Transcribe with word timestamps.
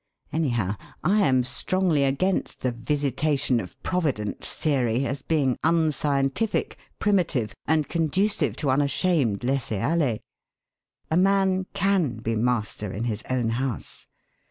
Anyhow, 0.33 0.77
I 1.03 1.19
am 1.27 1.43
strongly 1.43 2.03
against 2.05 2.61
the 2.61 2.71
visitation 2.71 3.59
of 3.59 3.75
Providence 3.83 4.51
theory, 4.51 5.05
as 5.05 5.21
being 5.21 5.59
unscientific, 5.63 6.75
primitive, 6.97 7.53
and 7.67 7.87
conducive 7.87 8.55
to 8.55 8.71
unashamed 8.71 9.43
laissez 9.43 9.79
aller. 9.85 10.17
A 11.11 11.17
man 11.17 11.67
can 11.75 12.15
be 12.17 12.35
master 12.35 12.91
in 12.91 13.03
his 13.03 13.23
own 13.29 13.49
house. 13.49 14.07